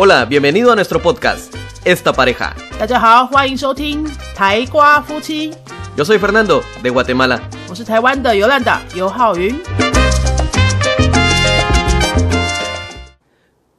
[0.00, 1.52] Hola, bienvenido a nuestro podcast,
[1.84, 2.54] Esta Pareja.
[5.96, 7.50] Yo soy Fernando, de Guatemala.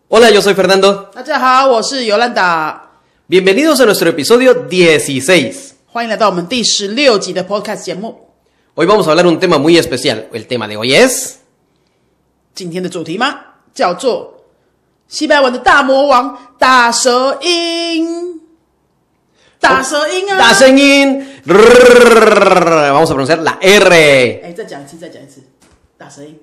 [0.09, 1.09] Hola, yo soy Fernando.
[3.27, 5.77] Bienvenidos a nuestro episodio 16.
[8.75, 10.27] Hoy vamos a hablar un tema muy especial.
[10.33, 11.37] El tema de hoy es...
[12.53, 13.39] 今天的主题吗？
[13.73, 14.38] 叫做
[15.09, 18.39] 西班牙文的大魔王大舌音。
[19.59, 21.25] 大舌音啊！Da Sengin.
[21.45, 22.93] Rrrr.
[22.93, 23.93] Vamos a pronunciar la R.
[24.41, 25.41] 哎，再讲一次，再讲一次，
[25.97, 26.39] 大舌音。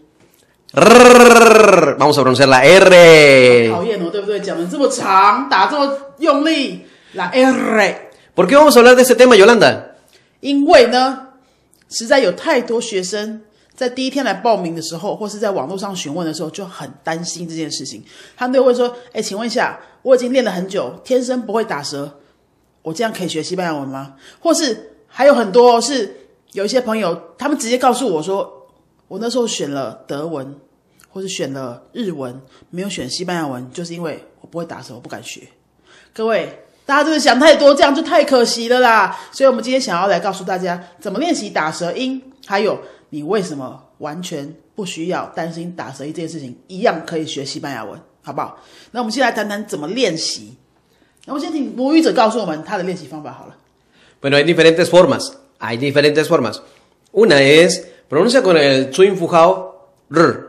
[0.75, 1.97] Rrrr.
[1.97, 3.71] Vamos a pronunciar la R.
[3.73, 4.41] 讨厌哦，对不对？
[4.41, 8.11] 讲的这么长，打这么用力，来 R。
[8.35, 9.93] ¿Por qué vamos a hablar de este tema, Yolanda?
[10.41, 11.29] 因为呢，
[11.89, 13.41] 实在有太多学生
[13.77, 18.03] 在第一天来报名的时候，或是在网络上询问的时候，就很担心这件事情。
[18.35, 22.19] 他们就会说：“哎，请问一下，我已经练了很久，天生不会打舌，
[22.81, 26.17] 我这样可以学西班牙文吗？”或是还有很多是
[26.53, 28.67] 有一些朋友，他们直接告诉我说
[29.09, 30.57] ：“我那时候选了德文，
[31.11, 32.41] 或是选了日文，
[32.71, 35.43] 没有选西班牙文，就是因为我不会打舌，我不敢学。”
[36.15, 39.19] 各位，大家真的想太多，这样就太可惜了啦。
[39.31, 48.58] 所以，我们今天想要来告诉大家怎么练习打舌音，还有你为什么完全不需要担心打舌音这件事情，一样可以学西班牙文，好不好？
[48.92, 50.56] 那我们先来谈谈怎么练习。
[51.26, 53.56] 那我先请母语者告诉我们他的练习方法好了。
[54.22, 55.34] Bueno, hay diferentes formas.
[55.60, 56.62] Hay diferentes formas.
[57.12, 60.48] Una es pronuncia con el su infujado r.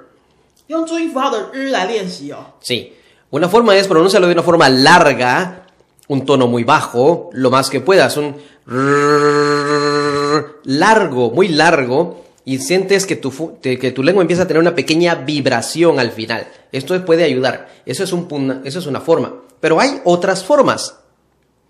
[0.68, 2.38] 用注音符号的日来练习哦。
[2.62, 2.92] Sí.
[3.30, 5.64] Una forma es pronunciarlo de una forma larga,
[6.08, 8.34] un tono muy bajo, lo más que puedas, un
[8.66, 14.46] rrrr largo, muy largo, y sientes que tu, fu- te- que tu lengua empieza a
[14.46, 16.46] tener una pequeña vibración al final.
[16.72, 17.68] Esto puede ayudar.
[17.86, 19.32] Eso es, un, pun- eso es una forma.
[19.60, 20.94] Pero hay otras formas.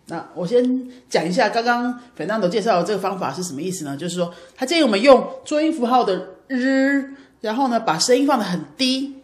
[0.06, 3.96] 那我先讲一下刚刚 Fernando 介绍的这个方法是什么意思呢？
[3.96, 9.20] 就是说，他建议我们用注音符号的日，然后呢把声音放得很低，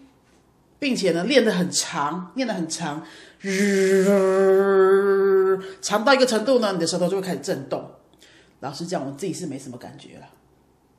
[0.79, 3.03] 并且呢练得很长，念得很长，
[3.41, 4.05] 日
[5.81, 7.91] 长到一个程度呢，你的舌头就会开始震动。
[8.61, 10.29] 老实讲，我自己是没什么感觉了，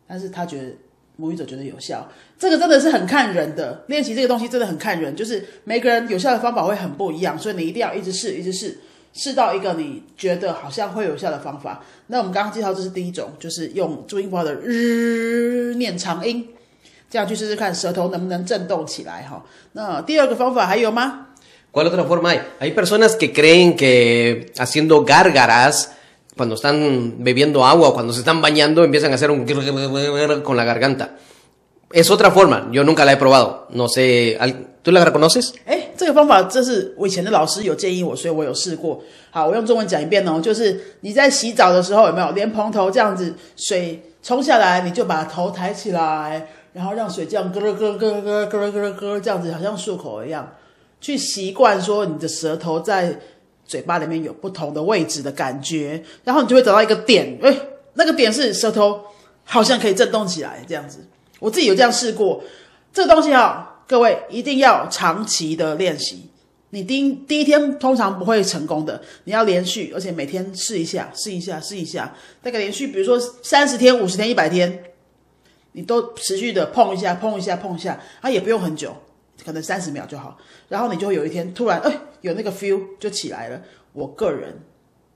[0.07, 0.69] 但是他觉得
[1.17, 3.85] 母语者觉得有效，这个真的是很看人的。
[3.89, 8.79] 练习这个东西真的很看人，就是每个人有效的方法会很不一样，所以你一定要一直试，一直试，
[9.13, 11.85] 试到一个你觉得好像会有效的方法。
[12.09, 16.49] 那我们刚刚介绍这是第一种，就是用注音符号的日念长音，
[17.09, 19.45] 这样去试试看舌头能不能震动起来哈。
[19.73, 21.29] 那第二个方法还有吗
[21.73, 22.41] ？¿Cuál otra forma hay?
[22.61, 25.89] Hay personas que creen que haciendo gárgaras,
[26.38, 29.46] cuando están bebiendo agua o cuando se están bañando, empiezan a hacer un
[30.44, 31.16] con la garganta.
[31.92, 33.68] Es otra forma, yo nunca la he probado.
[33.72, 35.54] No sé, ¿al- ¿tú la reconoces?
[35.66, 39.02] 哎，这个方法这是我以前的老师有建议我，所以我有试过。
[39.32, 50.48] 好，我用中文讲一遍哦，就是你在洗澡的时候有没有连蓬头这样子，水冲下来，你就把头抬起来，然后让水这样咯咯咯咯咯咯咯咯这样子，好像漱口一样，
[51.02, 53.20] 去习惯说你的舌头在
[53.67, 57.57] 嘴巴里面有不同的位置的感觉，然后你就会找到一个点，哎，
[57.95, 59.01] 那个点是舌头
[59.45, 60.99] 好像可以震动起来这样子。
[61.41, 62.43] 我自己有这样试过，
[62.93, 66.31] 这个东西啊，各位一定要长期的练习。
[66.71, 74.83] 你第一第一天通常不会成功的，你要连续，而且每天试一下，试一下，试一下，大概连续，比如说三十天、五十天、一百天，
[75.73, 78.97] 你都持续的碰一下、碰一下、碰一下，啊，也不用很久，
[79.43, 80.37] 可能三十秒就好。
[80.69, 83.63] 然后你就会有一天突然，哎，有那个 feel 就起来了。
[83.93, 84.61] 我个人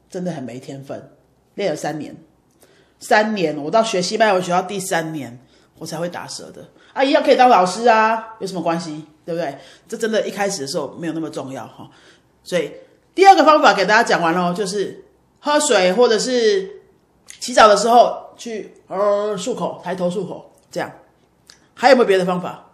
[0.08, 1.10] 真的很没天分，
[1.54, 2.16] 练了三年，
[2.98, 5.38] 三年，我到学西班牙文学校第三年，
[5.78, 9.04] 我才会打舌的啊，一样可以当老师啊，有什么关系？
[9.24, 9.58] 对不对？
[9.86, 11.90] 这真的一开始的时候没有那么重要哈。
[12.42, 12.72] 所以
[13.14, 15.04] 第二个方法给大家讲完喽，就是
[15.40, 16.70] 喝水或者是
[17.40, 20.90] 洗澡的时候去呃漱口，抬头漱口，这样。
[21.74, 22.67] 还有没有别的方法？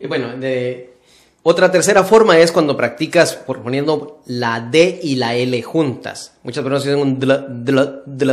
[0.00, 0.94] Y bueno, de-
[1.42, 6.32] otra tercera forma es cuando practicas por poniendo la D y la L juntas.
[6.42, 8.30] Muchas personas dicen un dl, dl, dl.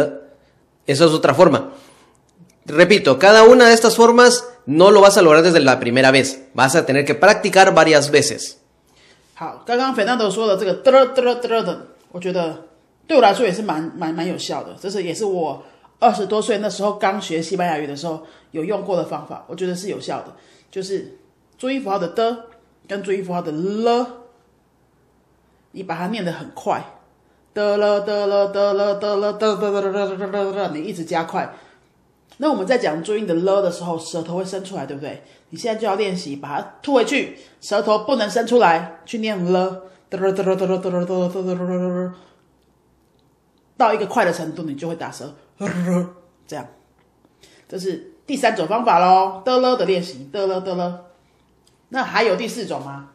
[0.86, 1.72] Esa es otra forma.
[2.66, 6.46] Repito, cada una de estas formas no lo vas a lograr desde la primera vez.
[6.54, 8.58] Vas a tener que practicar varias veces.
[9.36, 12.66] 好，刚刚 Fernando 说的这个嘚嘚嘚的，我觉得
[13.08, 14.76] 对我来说也是蛮蛮蛮有效的。
[14.80, 15.64] 这是也是我
[16.00, 20.36] 二十多岁那时候刚学西班牙语的时候有用过的方法，我觉得是有效的。
[20.72, 21.18] 就是
[21.59, 22.45] 注音符号的的，
[22.87, 24.07] 跟注音符号的了，
[25.73, 26.95] 你把它念得很快，
[27.53, 31.53] 的了的了的了的了的了的了的了的了，你一直加快。
[32.37, 35.25] 那我们在讲注音的了的时候，舌头会伸出来，对不对？
[35.51, 42.15] 你现在就要练习把它吐回去，舌头不能伸出来去念了的了的了的了的了的了的了的了，
[43.77, 45.35] 到一个快的程度，你就会打舌，
[46.47, 46.65] 这样。
[47.67, 51.07] 这是第三种方法喽，的了的练习，的了的了。
[51.90, 53.10] 那还有第四种吗？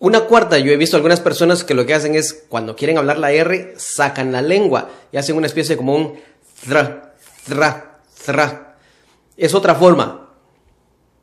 [0.00, 3.18] Una cuarta, yo he visto algunas personas que lo que hacen es, cuando quieren hablar
[3.18, 6.20] la R, sacan la lengua y hacen una especie como un
[6.62, 7.14] thra,
[7.46, 8.76] thra, thra.
[9.36, 10.28] Es otra forma.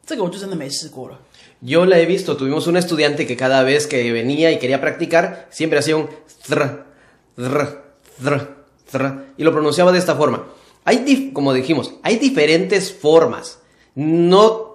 [0.06, 1.19] 这个我就真的没试过了。
[1.62, 5.47] Yo la he visto, tuvimos un estudiante que cada vez que venía y quería practicar,
[5.51, 6.09] siempre hacía un
[6.47, 6.88] thra,
[7.35, 7.83] thra,
[8.19, 8.47] thra,
[8.89, 10.47] thra, y lo pronunciaba de esta forma.
[10.85, 13.59] Hay, dif- como dijimos, hay diferentes formas.
[13.94, 14.75] No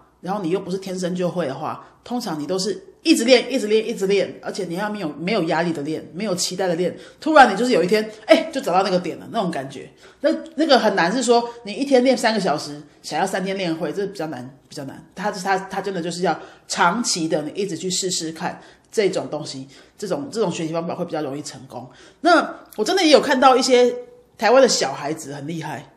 [0.21, 6.95] 然后你又不是天生就会的话，通常你都是一直练、一直练、一直练，而且你要没有没有压力的练，没有期待的练。
[7.19, 9.89] 突然你就是有一天，哎，就找到那个点了，那种感觉。
[10.19, 15.03] 那那个很难，是说你一天练三个小时，想要三天练会，这比较难，比较难。
[15.15, 21.89] 他他他真的就是要长期的，你一直去试试看这种东西，这种这种学习方法会比较容易成功。
[22.21, 23.91] 那我真的也有看到一些
[24.37, 25.91] 台湾的小孩子很厉害，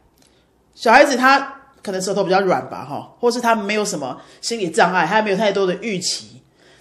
[0.75, 6.41] 小孩子他可能舌头比较软吧，哈，或是他没有什么心理障碍，他没有太多的预期，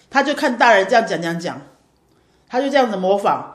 [0.10, 1.62] 他就看大人这样讲讲讲，
[2.48, 3.52] 他就这样子模仿，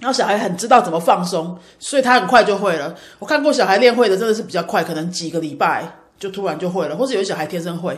[0.00, 2.94] 然后小孩很知道怎么放松，所以他很快就会了。
[3.20, 5.88] 我看过小孩练会的，真的是比较快，可能几个礼拜
[6.18, 7.96] 就突然就会了，或是有些小孩天生会，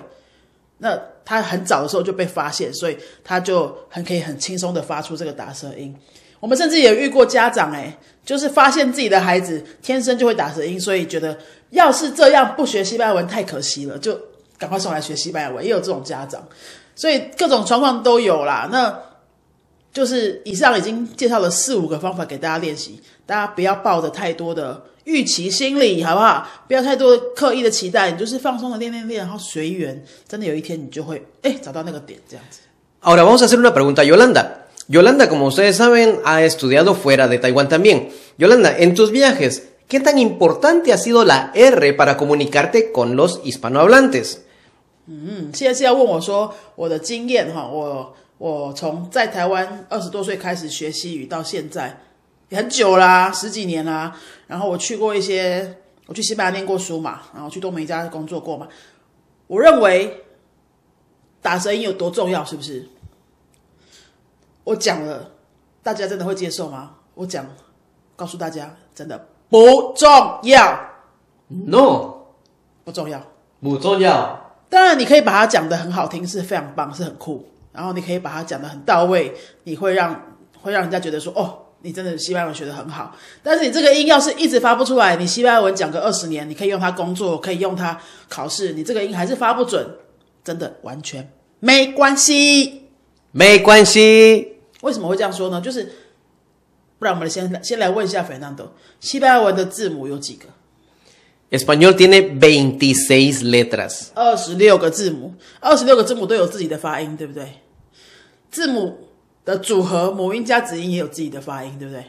[0.78, 5.96] 那他很早的时候就被发现，所以他就很可以很轻松的发出这个打舌音。
[6.42, 11.38] 我们甚至也遇过家长、哎，就是发现自己的孩子天生就会打舌音，所以觉得
[11.70, 14.18] 要是这样不学西班牙文太可惜了，就
[14.58, 15.64] 赶快送来学西班牙文。
[15.64, 16.44] 也有这种家长，
[16.96, 18.68] 所以各种状况都有啦。
[18.72, 18.92] 那
[19.92, 26.48] 就是以上已经介绍了四五个方法给大家练习，大家不要抱着太多的预期心理，好不好？
[26.66, 32.60] 不要太多刻意的期待，你就是放松的练练练，然后随缘，真的有一天你就会哎找到那个点，这样子。
[33.00, 34.61] Ahora vamos a hacer una pregunta, Yolanda.
[34.87, 38.09] Yolanda, como ustedes saben, ha estudiado fuera de Taiwán también.
[38.37, 43.41] Yolanda, en tus viajes, ¿qué tan importante ha sido la R para comunicarte con los
[43.43, 44.39] hispanohablantes?
[45.07, 52.01] 嗯，现在是要问我说我的经验哈，我我从在台湾二十多岁开始学西语到现在
[52.49, 54.15] 也很久啦，十几年啦。
[54.47, 55.77] 然后我去过一些，
[56.07, 58.67] 我去西班牙念过书嘛，然后去多美家工作过嘛。
[59.47, 60.23] 我认为
[61.41, 62.87] 打舌音有多重要，是不是？
[64.64, 65.30] 我讲了，
[65.82, 66.92] 大家真的会接受吗？
[67.14, 67.44] 我讲，
[68.16, 70.08] 告诉大家，真的不重
[70.44, 70.80] 要
[71.48, 72.14] ，No,
[72.84, 73.22] 不重要。
[73.60, 74.54] 不重要。
[74.68, 77.46] 当然，你可以把它讲的很好听，是非常棒，是很酷。
[77.72, 79.32] 然后你可以把它讲的很到位，
[79.64, 80.20] 你会让
[80.60, 83.14] 会让人家觉得说，哦，你真的西班牙文学的很好。
[83.42, 87.98] 但是你这个音要是一直发不出来，你西班牙文讲个二十年，你可以用它工作，可以用它
[88.28, 89.86] 考试，你这个音还是发不准，
[90.42, 91.30] 真的完全
[91.60, 92.88] 没关系。
[93.30, 94.51] 没关系。
[94.82, 95.60] 为什么会这样说呢？
[95.60, 95.90] 就是，
[96.98, 98.68] 不然我们先先来问一下 Fernando，
[99.00, 100.46] 西班牙文的字母有几个
[101.50, 104.08] ？Español tiene 26 letras.
[104.14, 107.60] 二十六个字母，二十六个字母都有自己的发音，对不对？
[108.50, 109.08] 字母
[109.44, 112.06] 的组合，母音加子音也有自己的发音，对不对？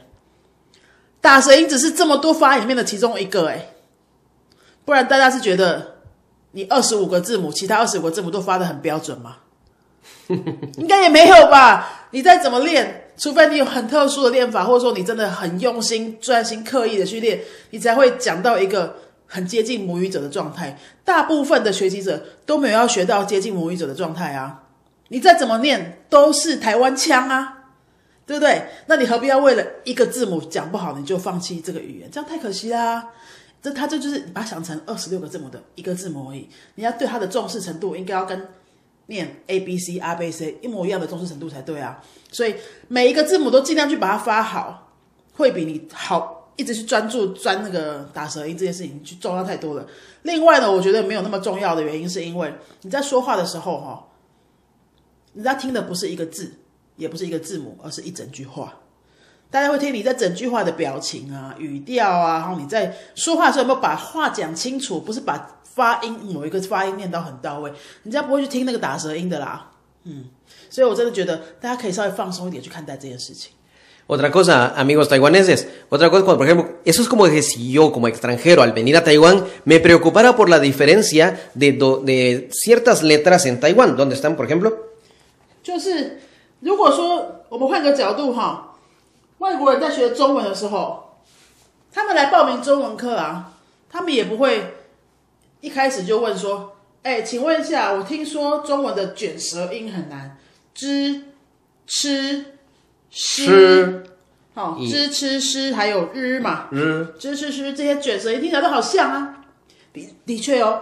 [1.21, 3.69] 打舌音只是这么多发音里面的其中一个，哎，
[4.83, 5.97] 不然大家是觉得
[6.51, 9.37] 你二十五个字母，其他二十五个字母都发的很标准吗？
[10.77, 12.02] 应该也没有吧？
[12.13, 17.41] 你再怎么练，除非你有很特殊的练法，或者说你真的很用心、专心、刻意的去练，
[17.71, 20.77] 你才会讲到一个很接近母语者的状态。
[21.03, 24.63] 大部分的学习者都没有要学到接近母语者的状态啊！
[25.07, 27.71] 你再怎么练都是台湾腔啊，
[28.27, 28.67] 对不对？
[28.85, 32.09] 那你何必要为了一个字母讲不好你就放弃这个语言？
[32.11, 33.07] 这样太可惜啦！
[33.59, 38.47] 这它这就是你把它想成二十六个字母的一个字母而已，你要对它的重视程度应该要跟
[39.13, 42.03] 念 A B C R B C 一模一样的重视程度才对啊！
[42.31, 42.55] 所以
[42.89, 44.91] 每一个字母都尽量去把它发好，
[45.33, 49.87] 会比你好一直去专注钻那个打舌音这件事情去重要太多了。
[50.23, 54.07] 另外呢，我觉得没有那么重要的原因是因为你在说话的时候哈，
[55.33, 56.51] 人家听的不是一个字，
[56.97, 58.73] 也不是一个字母，而是一整句话。
[59.53, 69.69] 大家会听你在整句话的表情啊、语调啊，然后你在说话的时候有没有把话讲清楚，不是把发音某一个发音念到很到位，人家不会去听那个打舌音的啦。
[70.05, 70.25] 嗯
[70.71, 73.51] 所以我真的觉得大家可以稍微放松一点去看待这件事情。
[74.07, 78.63] Otra cosa, amigos taiwaneses, otra cosa, por ejemplo, eso es como que si yo como extranjero
[78.63, 83.59] al venir a Taiwán me preocupara por la diferencia de, do- de ciertas letras en
[83.59, 84.73] Taiwán, donde están, por ejemplo,
[85.61, 86.19] 就是
[86.59, 88.72] 如果说我们换个角度哈，
[89.43, 91.17] 外国人在学中文的时候，
[91.91, 93.51] 他们来报名中文课啊，
[93.89, 94.73] 他们也不会
[95.59, 100.37] 一开始就问说：“哎，请问一下，我听说中文的卷舌音很难，
[100.73, 101.23] 知、
[101.85, 102.45] 吃、
[103.11, 104.03] 诗，吃
[104.53, 109.43] 好，以知、吃、诗，还有日嘛，日知、吃、诗这些卷舌音听起来都好像啊。
[109.91, 110.81] 的的确哦，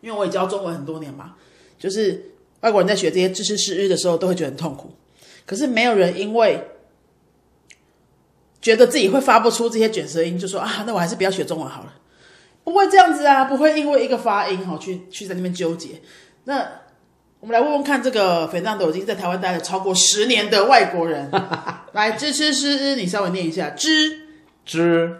[0.00, 1.36] 因为我也教中文很多年嘛，
[1.78, 2.32] 就是
[2.62, 4.92] 外国人在学这些知识诗日的时候，都会觉得很痛苦。
[5.46, 6.60] 可是没有人因为
[8.64, 11.92] 觉得自己会发不出这些卷舌音，就说啊，那我还是不要学中文好了。
[12.64, 16.00] 不会这样子啊，不会因为一个发音哈去去在那边纠结。
[16.44, 16.66] 那
[17.40, 21.30] 我们来问问看，这个斐浪斗已经在台湾待了超过十年的外国人，
[21.92, 24.28] 来知吃诗日，你稍微念一下知
[24.64, 25.14] 知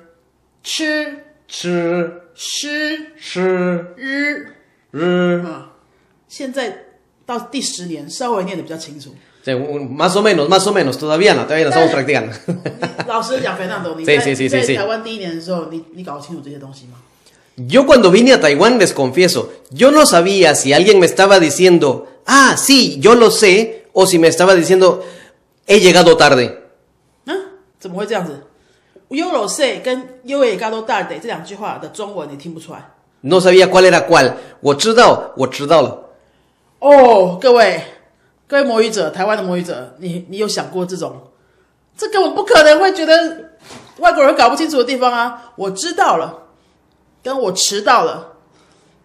[0.62, 4.54] 吃吃诗吃日
[4.90, 5.72] 日，啊，
[6.28, 6.78] 现在
[7.26, 9.14] 到第十年，稍微念的比较清楚。
[9.43, 12.33] Sí, un- más o menos, más o menos, todavía no, todavía no estamos practicando.
[12.45, 16.97] 你 老实讲，肥浪斗，你是在是是是是在台湾第一年的时候，你你搞清楚这些东西吗？
[17.57, 22.07] Yo cuando vine a Taiwán, les confieso, yo no sabía si alguien me estaba diciendo,
[22.25, 25.03] ah, sí, yo lo sé, o si me estaba diciendo,
[25.65, 26.51] he llegado tarde.
[27.25, 27.33] 啊，
[27.79, 28.31] 怎么会这样子？“
[29.09, 32.79] 优柔 say” 跟“优也高都大得”这两句话的中文你听不出来
[33.21, 34.33] No sabía cuál era cuál.
[34.61, 35.97] 我知道，我知道了。
[36.79, 37.81] 哦，各位
[38.53, 41.15] 各位魔语者，台湾的魔语者，你你有想过这种？
[41.97, 43.51] 这根本不可能会觉得
[43.97, 45.51] 外国人搞不清楚的地方啊！
[45.55, 46.47] 我知道了，
[47.21, 48.37] 跟我迟到了，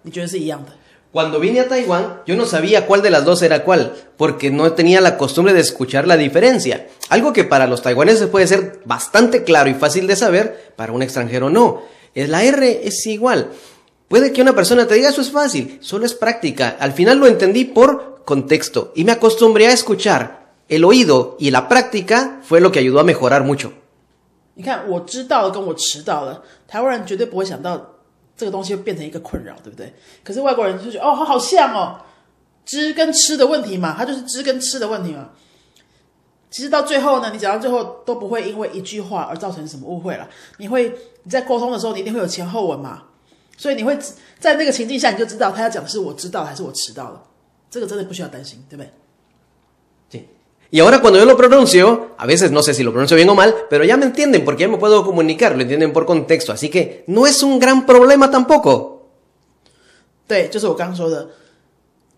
[0.03, 0.73] 你觉得是一样的？
[1.13, 4.73] Cuando vine a Taiwán, yo no sabía cuál de las dos era cuál, porque no
[4.73, 6.89] tenía la costumbre de escuchar la diferencia.
[7.09, 11.03] Algo que para los taiwaneses puede ser bastante claro y fácil de saber, para un
[11.03, 11.83] extranjero no.
[12.15, 13.51] Es La R es igual.
[14.09, 16.77] Puede que una persona te diga eso es fácil, solo es práctica.
[16.81, 20.40] Al final lo entendí por contexto y me acostumbré a escuchar.
[20.68, 23.72] El oído y la práctica fue lo que ayudó a mejorar mucho.
[24.54, 27.96] 你看，我知道了，跟我迟到了，台湾人绝对不会想到
[28.38, 29.94] 这个东西会变成一个困扰，对不对？
[30.24, 32.02] 可是外国人就觉得哦，好好像哦，
[32.66, 35.30] 知跟吃的问题嘛，它就是知跟吃的问题嘛。
[36.52, 40.30] 其实到最后呢，你讲到最后都不会因为一句话而造成什么误会了。
[40.58, 43.04] 你会你在沟通的时候，你一定会有前后文嘛，
[43.58, 43.98] 所以你会
[44.40, 47.24] 在那个情境下，你就知道他要讲的是我知道还是我迟到了。
[47.70, 48.92] 这个真的不需要担心，对不对
[50.12, 50.26] ？Sí.
[50.72, 53.36] Y ahora cuando yo lo pronuncio, a veces no sé si lo pronuncio bien o
[53.36, 56.70] mal, pero ya me entienden porque ya me puedo comunicar, lo entienden por contexto, así
[56.70, 59.08] que no es un gran problema tampoco.
[60.28, 61.30] 对，就是我刚刚说的，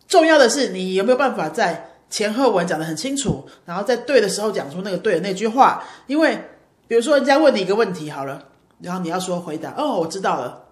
[0.07, 5.81] 重要的是你有没有办法在前后文讲得很清楚，然后在对的时候讲出那个对的那句话。
[6.07, 6.37] 因为
[6.89, 8.47] 比如说人家问你一个问题好了，
[8.81, 10.65] 然后你要说回答，哦，我知道了，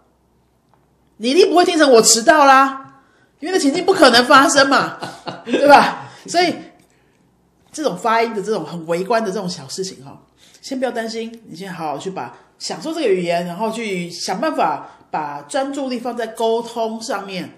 [1.16, 2.89] 你一定不会听成我迟到啦，
[3.40, 4.98] 因为那情境不可能发生嘛，
[5.46, 6.12] 对吧？
[6.28, 6.54] 所以
[7.72, 10.22] 这种发音的这种很微观的这种小事情哈、
[10.62, 17.50] 先不要担心，你先好好去把享受这个语言，然后去想办法把专注力放在沟通上面，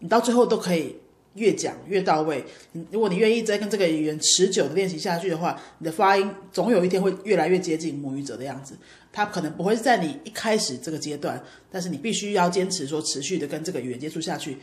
[0.00, 0.96] 你到最后都可以
[1.34, 2.44] 越讲越到位。
[2.72, 8.74] 你如果你愿意再跟这个语言持久的练习下去的话，你的发音总有一天会越来越接近母语者的样子。
[9.12, 14.58] 它可能不会是在你一开始这个阶段，但是你必须要坚持说持续的跟这个语言接触下去，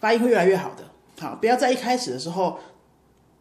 [0.00, 0.84] 发音会越来越好的。
[1.20, 2.58] 好，不要在一开始的时候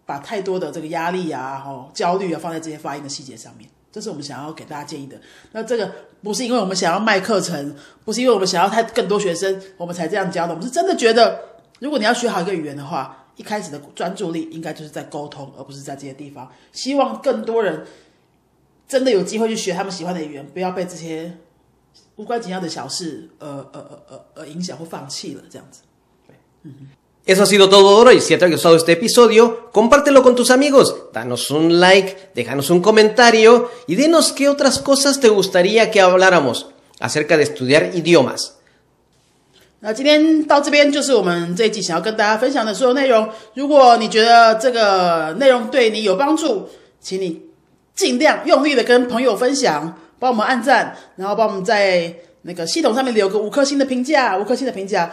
[0.06, 5.20] 把太多的这个压力啊、哦焦虑啊放在这些发音的细节上面，这是我们想要给大家建议的。
[5.54, 5.90] 那这个
[6.22, 10.54] 不是因为我们想要卖课程，不是因为我们想要太更多学生，我们才这样教的。
[10.54, 11.40] 我们是真的觉得，
[11.80, 16.52] 如果你要学好一个语言的话，一开始的专注力应该就是在沟通，而不是在这些地方。
[16.74, 17.86] 希望更多人
[18.86, 21.38] 真的有机会去学他们喜欢的语言，不要被这些
[22.18, 25.84] 无关紧要的小事呃呃呃呃呃影响或放弃了这样子。
[27.27, 28.21] Eso ha sido todo por hoy.
[28.21, 32.83] Si te ha gustado este episodio, compártelo con tus amigos, danos un like, déjanos un
[32.83, 36.67] comentario y dinos qué otras cosas te gustaría que habláramos
[37.01, 38.57] acerca de estudiar idiomas.
[39.81, 43.29] 那今天到这边就是我们这一集想要跟大家分享的所有内容。
[43.55, 46.69] 如果你觉得这个内容对你有帮助，
[47.01, 47.43] 请你
[47.95, 55.13] 尽量用力的跟朋友分享，帮我们按赞，然后帮我们在那个系统上面留个五颗星的评价，五颗星的评价，